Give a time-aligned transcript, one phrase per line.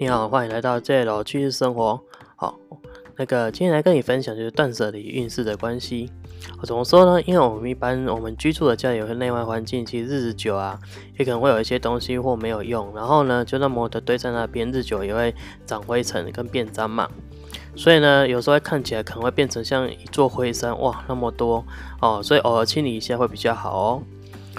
[0.00, 2.00] 你好，欢迎来到 JL 趋势生活。
[2.36, 2.56] 好，
[3.16, 6.08] 那个今天来跟你分享就是断舍离运势的关系。
[6.62, 7.20] 怎么说呢？
[7.22, 10.78] 因为我们一般我们居住的家里有个内外环境，其实日子久啊，
[11.18, 15.34] 也可能会有一些东西或没有用，然后呢就那么的堆在那边，日久也会
[15.66, 17.08] 长灰尘跟变脏嘛。
[17.74, 21.64] 所以呢，有时候看起来可能会变成像一座灰山，哇，那么多
[22.00, 24.02] 哦，所以偶尔清理一下会比较好哦。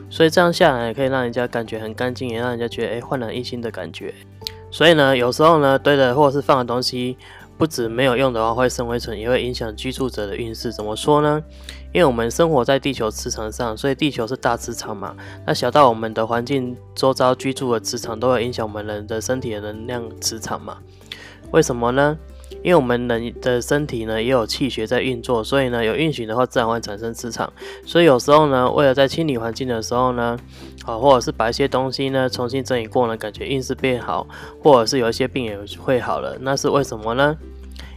[0.10, 4.14] 所以这样下来可以让人家感觉很干净，也让人家觉得哎焕然一新的感觉。
[4.72, 7.18] 所以呢，有时候呢，堆的或是放的东西，
[7.58, 10.72] 不止没有用的话会生灰尘，也会影响居住者的运势。
[10.72, 11.42] 怎么说呢？
[11.92, 15.16] 因为我们生活在地球磁场上，所以地球是大磁场嘛。
[15.46, 20.78] 那小到我们的环境周遭居住的磁场，都会影响我们人的身体的能量磁场嘛。
[21.52, 22.16] 为什么呢？
[22.62, 27.52] 因为我们人的身体呢也有气血在运作，所以呢有运行的话，自然会产生磁场。
[27.86, 30.38] 所以有时候呢，为了在清理环境的时候呢，
[30.86, 34.28] 啊，或者是把一些东西呢重新整理过呢，感觉运势变好，
[34.62, 36.38] 或者是有一些病也会好了。
[36.42, 37.38] 那是为什么呢？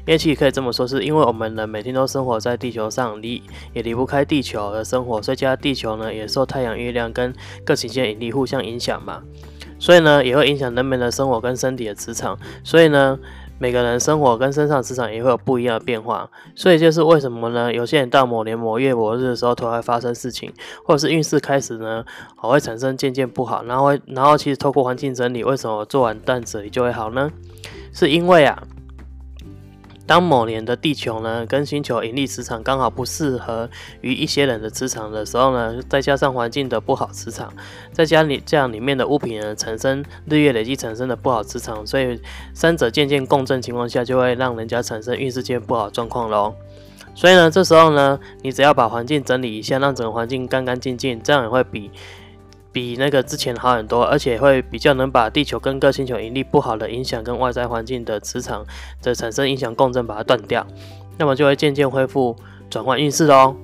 [0.06, 7.32] 因为其实可以这么说，是因为我们人每天都生活在地球上，离也离不开地球的生活，所以加地球呢也受太阳、月亮跟
[7.64, 9.22] 各行星引力互相影响嘛，
[9.78, 13.18] 所以呢也会影响人们的生活跟身体的磁场，所以呢。
[13.62, 17.72] 每个人生活跟身上磁场也会有不一样的变化，所以就是为什么呢？
[17.72, 20.52] 有些人到某年某月某日的时候，突然发生事情，
[20.84, 22.04] 或者是运势开始呢，
[22.38, 27.30] 会产生渐渐不好，然后然后其实透过环境整理，为什么做完断舍离就会好呢？
[27.92, 28.60] 是因为啊。
[30.06, 33.68] 当某年的地球呢跟星球引力磁场刚好不适合
[34.00, 37.52] 于一些人的磁场的时候呢，再加上环境的不好磁场，
[37.92, 42.20] 再加里这样里面的物品呢产生日月累积产生的不好磁场，所以
[42.52, 46.54] 三者渐渐共振情况下，就会让人家产生运势间不好状况喽。
[47.14, 51.90] 所以呢，这时候呢，你只要把环境整理一下，让整个环境干干净净，这样也会比。
[52.72, 58.64] 比那个之前好很多，而且会比较能把地球跟各星球引力不好的影响跟外在环境的磁场
[59.02, 60.66] 的产生影响共振把它断掉，
[61.18, 62.34] 那么就会渐渐恢复
[62.70, 63.54] 转换运势哦。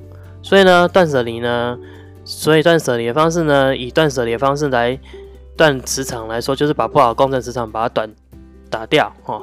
[0.43, 1.79] 所以呢，断舍离呢，
[2.25, 4.99] 所以断舍离的方式呢，以断舍离的方式来
[5.57, 8.15] 断磁场来说，就是把不好的共振磁场把它断
[8.69, 9.43] 打掉哦，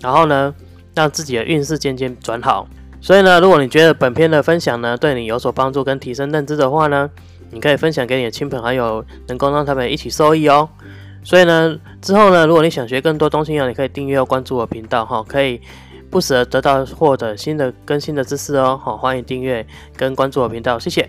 [0.00, 0.54] 然后呢，
[0.94, 2.68] 让自己的运势渐渐转好。
[3.00, 7.08] 所以呢，如果你觉得本篇的分享呢对你有所帮助跟提升认知的话呢，
[7.50, 10.68] 你可以分享给你的亲朋好友，能够让他们一起受益哦。
[11.22, 15.60] 所以呢，之后呢，如果你想学更多东西呢，你可以订阅或关注我频道哈，可以
[16.10, 18.80] 不时得到获得新的更新的知识哦。
[18.82, 19.66] 好，欢迎订阅
[19.96, 21.08] 跟关注我频道，谢谢。